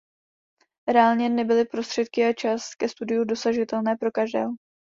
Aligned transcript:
Reálně 0.93 1.29
nebyly 1.29 1.65
prostředky 1.65 2.21
a 2.25 2.33
čas 2.33 2.75
ke 2.75 2.89
studiu 2.89 3.23
dosažitelné 3.23 3.95
pro 3.99 4.11
každého. 4.11 4.51